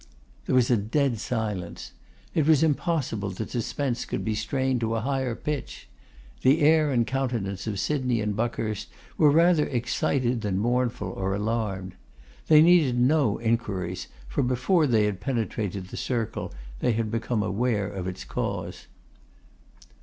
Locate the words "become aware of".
17.11-18.07